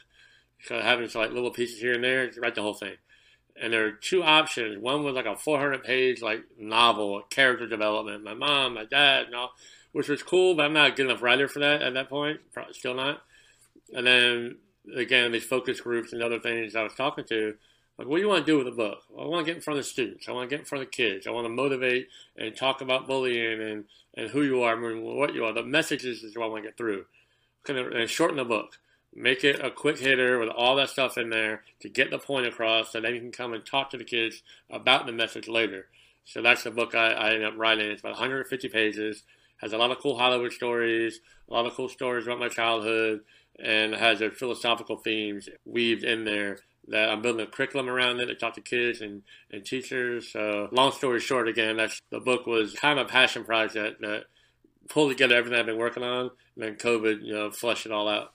[0.63, 2.95] So having like little pieces here and there, write the whole thing.
[3.61, 4.81] and there are two options.
[4.81, 8.23] One was like a 400 page like novel, character development.
[8.23, 9.51] My mom, my dad, and all,
[9.91, 12.39] which was cool, but I'm not a good enough writer for that at that point.
[12.53, 13.21] Probably still not.
[13.93, 14.57] And then
[14.95, 17.55] again, these focus groups and other things I was talking to,
[17.97, 19.03] like, what do you want to do with the book?
[19.09, 20.27] Well, I want to get in front of students.
[20.27, 21.27] I want to get in front of kids.
[21.27, 25.35] I want to motivate and talk about bullying and, and who you are, and what
[25.35, 25.53] you are.
[25.53, 27.05] The messages is what I want to get through.
[27.63, 28.79] Kind of, and shorten the book.
[29.15, 32.47] Make it a quick hitter with all that stuff in there to get the point
[32.47, 35.87] across, so then you can come and talk to the kids about the message later.
[36.25, 37.91] So that's the book I, I ended up writing.
[37.91, 39.23] It's about 150 pages.
[39.57, 43.21] Has a lot of cool Hollywood stories, a lot of cool stories about my childhood,
[43.59, 48.35] and has philosophical themes weaved in there that I'm building a curriculum around it to
[48.35, 50.31] talk to kids and, and teachers.
[50.31, 54.25] So long story short, again, that's the book was kind of a passion project that
[54.89, 58.09] pulled together everything I've been working on, and then COVID, you know, flushed it all
[58.09, 58.33] out.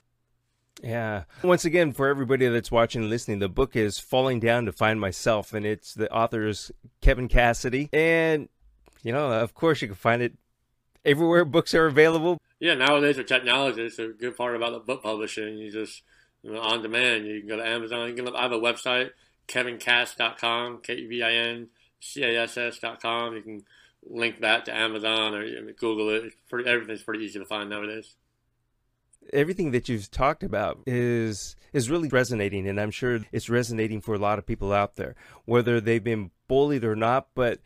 [0.83, 1.25] Yeah.
[1.43, 5.01] Once again, for everybody that's watching and listening, the book is Falling Down to Find
[5.01, 7.89] Myself, and it's the author's Kevin Cassidy.
[7.93, 8.49] And,
[9.03, 10.35] you know, of course, you can find it
[11.05, 12.39] everywhere books are available.
[12.61, 15.59] Yeah, nowadays with technology, it's a good part about the book publishing.
[15.59, 16.03] You just,
[16.43, 18.09] you know, on demand, you can go to Amazon.
[18.09, 19.11] You can, I have a website,
[19.49, 21.69] kevincass.com, K E V I N
[22.01, 23.35] C A S S.com.
[23.35, 23.63] You can
[24.09, 26.35] link that to Amazon or Google it.
[26.49, 28.15] Pretty, everything's pretty easy to find nowadays
[29.33, 34.15] everything that you've talked about is is really resonating and i'm sure it's resonating for
[34.15, 35.15] a lot of people out there
[35.45, 37.61] whether they've been bullied or not but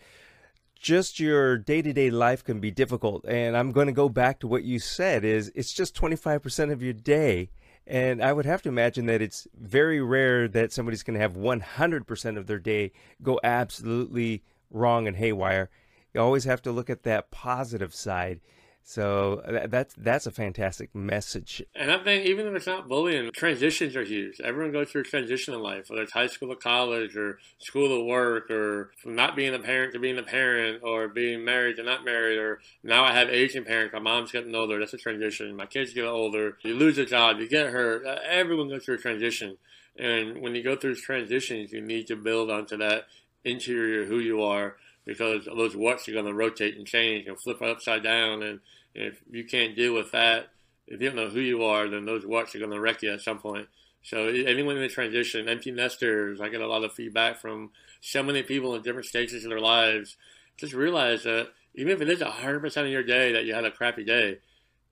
[0.78, 4.64] just your day-to-day life can be difficult and i'm going to go back to what
[4.64, 7.50] you said is it's just 25% of your day
[7.86, 11.34] and i would have to imagine that it's very rare that somebody's going to have
[11.34, 15.70] 100% of their day go absolutely wrong and haywire.
[16.14, 18.40] You always have to look at that positive side
[18.84, 21.62] so that's that's a fantastic message.
[21.74, 24.40] And I think even if it's not bullying, transitions are huge.
[24.40, 27.88] Everyone goes through a transition in life, whether it's high school to college or school
[27.88, 31.76] to work, or from not being a parent to being a parent, or being married
[31.76, 33.92] to not married, or now I have aging parents.
[33.92, 34.78] My mom's getting older.
[34.78, 35.54] That's a transition.
[35.56, 36.58] My kids get older.
[36.62, 37.38] You lose a job.
[37.38, 38.04] You get hurt.
[38.04, 39.58] Uh, everyone goes through a transition.
[39.96, 43.06] And when you go through transitions, you need to build onto that
[43.44, 47.60] interior who you are because those warts are going to rotate and change and flip
[47.62, 48.42] upside down.
[48.42, 48.60] And
[48.94, 50.48] if you can't deal with that,
[50.86, 53.12] if you don't know who you are, then those warts are going to wreck you
[53.12, 53.68] at some point.
[54.02, 58.22] So anyone in the transition, empty nesters, I get a lot of feedback from so
[58.22, 60.16] many people in different stages of their lives.
[60.56, 63.70] Just realize that even if it is 100% of your day that you had a
[63.70, 64.38] crappy day,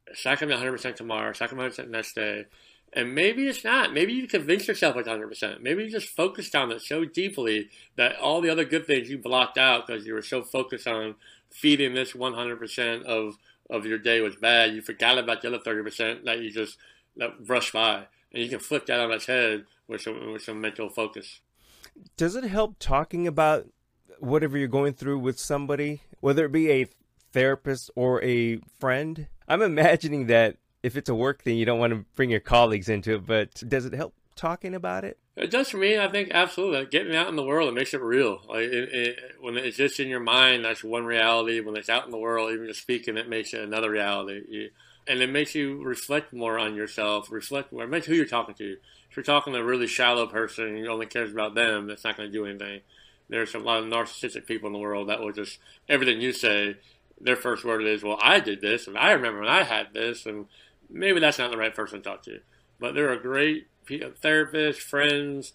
[0.06, 1.30] it's not going to be 100% tomorrow.
[1.30, 2.46] It's not going to be 100% next day.
[2.92, 3.92] And maybe it's not.
[3.92, 5.60] Maybe you convince yourself it's 100%.
[5.60, 9.18] Maybe you just focused on it so deeply that all the other good things you
[9.18, 11.14] blocked out because you were so focused on
[11.50, 13.36] feeding this 100% of,
[13.68, 14.74] of your day was bad.
[14.74, 16.78] You forgot about the other 30% that you just
[17.16, 18.06] that brushed by.
[18.32, 21.40] And you can flip that on its head with some, with some mental focus.
[22.16, 23.68] Does it help talking about
[24.18, 26.86] whatever you're going through with somebody, whether it be a
[27.32, 29.28] therapist or a friend?
[29.48, 32.88] I'm imagining that if it's a work thing, you don't want to bring your colleagues
[32.88, 35.18] into it, but does it help talking about it?
[35.48, 35.98] Does for me.
[35.98, 36.86] I think absolutely.
[36.86, 38.42] Getting out in the world, it makes it real.
[38.48, 41.60] Like it, it, when it's just in your mind, that's one reality.
[41.60, 44.42] When it's out in the world, even just speaking, it makes it another reality.
[44.48, 44.70] You,
[45.06, 47.84] and it makes you reflect more on yourself, reflect more.
[47.84, 48.76] It makes who you're talking to.
[49.10, 52.16] If you're talking to a really shallow person who only cares about them, that's not
[52.16, 52.80] going to do anything.
[53.28, 56.76] There's a lot of narcissistic people in the world that will just everything you say,
[57.20, 60.26] their first word is, "Well, I did this, and I remember when I had this,"
[60.26, 60.46] and
[60.90, 62.40] maybe that's not the right person to talk to.
[62.78, 65.52] But there are a great therapists, friends,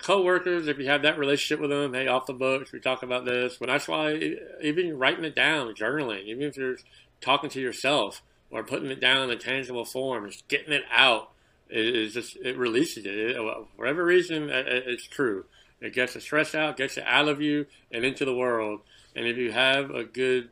[0.00, 0.68] co-workers.
[0.68, 3.56] If you have that relationship with them, hey, off the books, we talk about this.
[3.58, 6.76] But that's why even writing it down, journaling, even if you're
[7.20, 11.30] talking to yourself or putting it down in a tangible form, just getting it out
[11.70, 13.14] is just it releases it.
[13.14, 15.46] it for whatever reason, it's true.
[15.80, 18.80] It gets the stress out, gets it out of you and into the world.
[19.16, 20.50] And if you have a good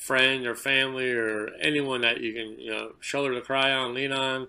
[0.00, 4.12] friend or family or anyone that you can you know shoulder to cry on, lean
[4.12, 4.48] on,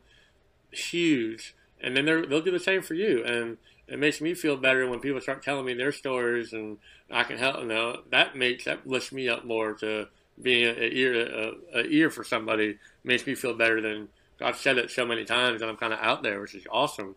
[0.72, 1.54] huge.
[1.82, 4.88] And then they'll they'll do the same for you, and it makes me feel better
[4.88, 6.78] when people start telling me their stories, and
[7.12, 7.60] I can help.
[7.60, 10.08] You know, that makes that lifts me up more to
[10.42, 14.08] being an ear a, a ear for somebody makes me feel better than
[14.40, 17.16] I've said it so many times, and I'm kind of out there, which is awesome.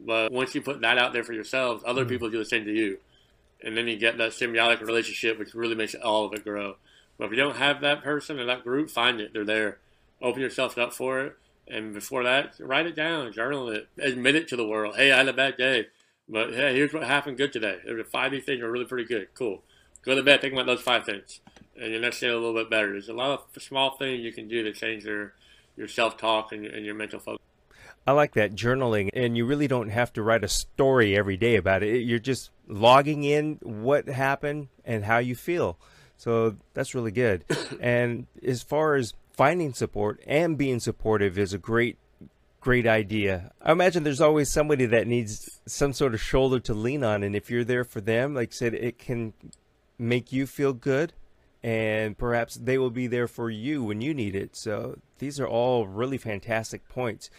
[0.00, 2.10] But once you put that out there for yourselves, other mm-hmm.
[2.10, 2.98] people do the same to you,
[3.62, 6.76] and then you get that symbiotic relationship, which really makes all of it grow.
[7.22, 9.32] But if you don't have that person or that group, find it.
[9.32, 9.78] They're there.
[10.20, 11.36] Open yourself up for it.
[11.68, 14.96] And before that, write it down, journal it, admit it to the world.
[14.96, 15.86] Hey, I had a bad day.
[16.28, 17.78] But hey, here's what happened good today.
[17.84, 19.28] There were five things were really pretty good.
[19.34, 19.62] Cool.
[20.04, 21.40] Go to bed, think about those five things.
[21.80, 22.90] And your next day a little bit better.
[22.90, 25.34] There's a lot of small things you can do to change your,
[25.76, 27.46] your self talk and, and your mental focus.
[28.04, 31.54] I like that journaling, and you really don't have to write a story every day
[31.54, 32.00] about it.
[32.00, 35.78] You're just logging in what happened and how you feel.
[36.22, 37.44] So that's really good.
[37.80, 41.98] and as far as finding support and being supportive is a great
[42.60, 43.50] great idea.
[43.60, 47.34] I imagine there's always somebody that needs some sort of shoulder to lean on and
[47.34, 49.32] if you're there for them, like I said it can
[49.98, 51.12] make you feel good
[51.60, 54.54] and perhaps they will be there for you when you need it.
[54.54, 57.30] So these are all really fantastic points.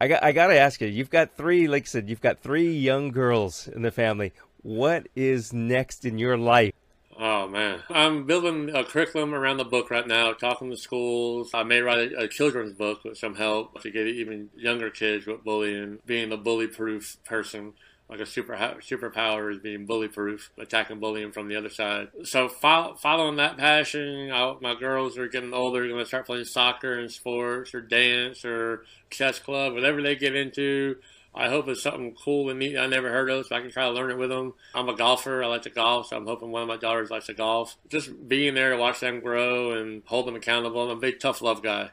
[0.00, 0.88] I got I got to ask you.
[0.88, 4.32] You've got three, like I said, you've got three young girls in the family.
[4.62, 6.72] What is next in your life?
[7.20, 11.50] Oh man, I'm building a curriculum around the book right now, talking to schools.
[11.52, 15.26] I may write a, a, children's book with some help to get even younger kids
[15.26, 17.72] with bullying, being a bully-proof person.
[18.08, 22.08] Like a super superpower is being bully-proof, attacking bullying from the other side.
[22.22, 26.44] So follow, following that passion, I, my girls are getting older, going to start playing
[26.44, 30.96] soccer and sports or dance or chess club, whatever they get into.
[31.34, 33.84] I hope it's something cool and neat I never heard of, so I can try
[33.84, 34.54] to learn it with them.
[34.74, 35.42] I'm a golfer.
[35.42, 37.76] I like to golf, so I'm hoping one of my daughters likes to golf.
[37.88, 40.82] Just being there to watch them grow and hold them accountable.
[40.82, 41.90] I'm a big tough love guy.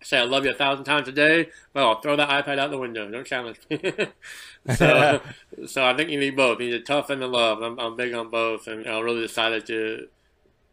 [0.00, 2.58] I say I love you a thousand times a day, but I'll throw that iPad
[2.58, 3.10] out the window.
[3.10, 3.80] Don't challenge me.
[4.74, 5.22] so,
[5.66, 6.60] so I think you need both.
[6.60, 7.62] You need the tough and the love.
[7.62, 10.08] I'm, I'm big on both, and I really decided to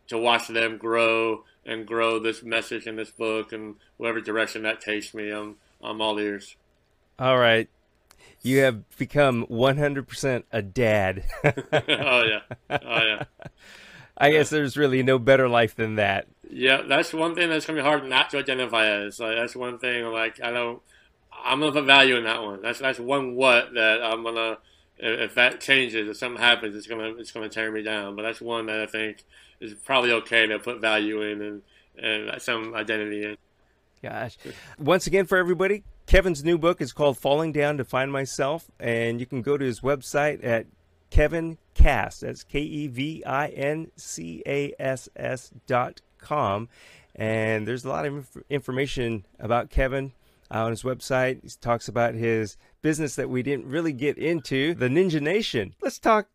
[0.08, 4.82] to watch them grow and grow this message in this book and whatever direction that
[4.82, 5.30] takes me.
[5.30, 6.58] I'm I'm all ears.
[7.18, 7.70] All right
[8.44, 11.24] you have become 100% a dad.
[11.44, 12.42] oh yeah.
[12.70, 13.24] Oh yeah.
[14.18, 16.28] I guess there's really no better life than that.
[16.50, 19.20] Yeah, that's one thing that's gonna be hard not to identify as.
[19.20, 20.06] Like that's one thing.
[20.06, 20.82] Like I don't.
[21.44, 22.62] I'm gonna put value in that one.
[22.62, 24.58] That's that's one what that I'm gonna.
[24.98, 28.16] If that changes, if something happens, it's gonna it's gonna tear me down.
[28.16, 29.24] But that's one that I think
[29.60, 31.62] is probably okay to put value in and
[31.98, 33.38] and some identity in.
[34.04, 34.38] Gosh.
[34.78, 39.20] Once again, for everybody, Kevin's new book is called Falling Down to Find Myself, and
[39.20, 40.68] you can go to his website at
[41.10, 42.20] Kevin Cass.
[42.20, 46.70] That's K E V I N C A S S dot com.
[47.16, 50.14] And there's a lot of inf- information about Kevin
[50.52, 51.44] uh, on his website.
[51.44, 55.76] He talks about his business that we didn't really get into, the Ninja Nation.
[55.82, 56.28] Let's talk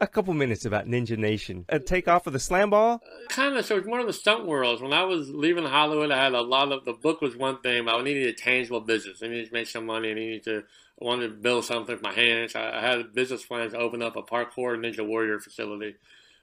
[0.00, 1.64] a couple minutes about Ninja Nation.
[1.68, 3.02] A takeoff of the slam ball?
[3.28, 3.64] Kind of.
[3.64, 4.82] So it's more of the stunt worlds.
[4.82, 7.88] When I was leaving Hollywood, I had a lot of the book was one thing.
[7.88, 9.22] I needed a tangible business.
[9.22, 10.10] I needed to make some money.
[10.10, 10.64] I needed to
[11.00, 12.54] I wanted to build something with my hands.
[12.54, 15.96] I, I had business plans to open up a parkour Ninja Warrior facility.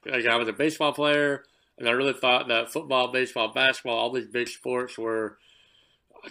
[0.06, 1.44] Like I was a baseball player,
[1.78, 5.38] and I really thought that football, baseball, basketball, all these big sports were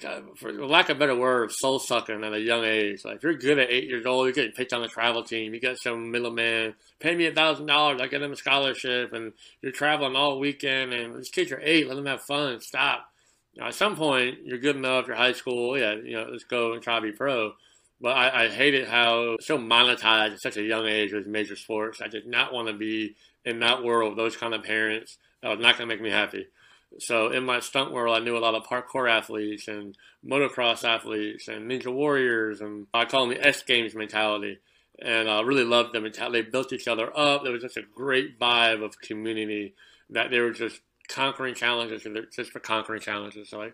[0.03, 3.05] Uh, for lack of a better word, soul sucking at a young age.
[3.05, 5.53] Like if you're good at eight years old, you're getting picked on the travel team.
[5.53, 9.33] You got some middleman, pay me a thousand dollars, I get them a scholarship, and
[9.61, 10.93] you're traveling all weekend.
[10.93, 12.59] And these kids are eight, let them have fun.
[12.61, 13.07] Stop.
[13.55, 15.07] Now, at some point, you're good enough.
[15.07, 15.93] You're high school, yeah.
[15.93, 17.53] You know, let's go and try to be pro.
[18.01, 22.01] But I, I hated how so monetized at such a young age with major sports.
[22.01, 24.17] I did not want to be in that world.
[24.17, 25.17] Those kind of parents.
[25.41, 26.47] That was not going to make me happy.
[26.99, 31.47] So in my stunt world, I knew a lot of parkour athletes and motocross athletes
[31.47, 34.59] and ninja warriors, and I call them the X Games mentality.
[35.01, 36.07] And I really loved them.
[36.31, 37.43] They built each other up.
[37.43, 39.73] There was just a great vibe of community
[40.11, 43.49] that they were just conquering challenges just for conquering challenges.
[43.49, 43.73] So like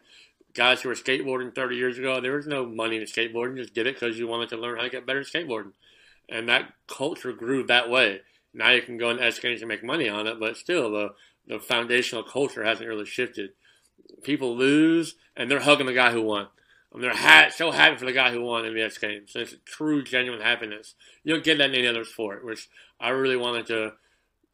[0.53, 3.57] guys who were skateboarding 30 years ago, there was no money in skateboarding.
[3.57, 5.73] You just did it because you wanted to learn how to get better at skateboarding.
[6.29, 8.21] And that culture grew that way.
[8.53, 11.09] Now you can go in X Games and make money on it, but still the
[11.49, 13.49] the foundational culture hasn't really shifted.
[14.23, 16.47] People lose and they're hugging the guy who won.
[16.91, 19.31] I mean, they're ha- so happy for the guy who won X Games.
[19.33, 20.95] So it's true, genuine happiness.
[21.23, 23.93] You don't get that in any other sport, which I really wanted to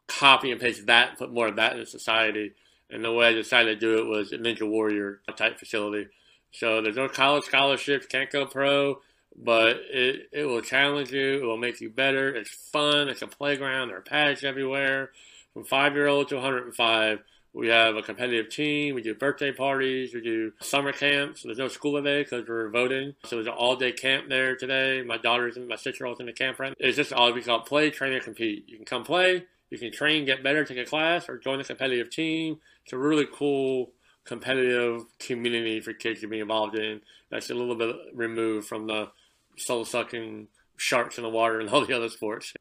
[0.08, 2.54] copy and paste that, put more of that in society.
[2.90, 6.08] And the way I decided to do it was a Ninja Warrior type facility.
[6.52, 9.02] So there's no college scholarships, can't go pro,
[9.36, 11.42] but it, it will challenge you.
[11.42, 12.34] It will make you better.
[12.34, 13.10] It's fun.
[13.10, 13.90] It's a playground.
[13.90, 15.10] There are pads everywhere
[15.56, 17.20] from five year old to 105.
[17.54, 18.94] We have a competitive team.
[18.96, 20.14] We do birthday parties.
[20.14, 21.44] We do summer camps.
[21.44, 23.14] There's no school today because we're voting.
[23.24, 25.02] So there's an all day camp there today.
[25.02, 27.42] My daughter's and my six year old's in the camp right It's just all we
[27.42, 28.66] call play, train, and compete.
[28.68, 31.64] You can come play, you can train, get better, take a class, or join a
[31.64, 32.60] competitive team.
[32.84, 33.92] It's a really cool
[34.26, 37.00] competitive community for kids to be involved in.
[37.32, 39.12] That's a little bit removed from the
[39.56, 42.52] soul sucking sharks in the water and all the other sports.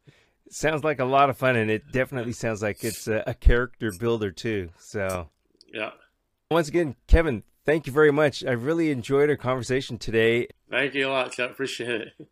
[0.51, 3.93] Sounds like a lot of fun, and it definitely sounds like it's a, a character
[3.99, 4.71] builder too.
[4.79, 5.31] So,
[5.73, 5.91] yeah.
[6.51, 8.45] Once again, Kevin, thank you very much.
[8.45, 10.49] I really enjoyed our conversation today.
[10.71, 12.29] Thank you a lot, I Appreciate it.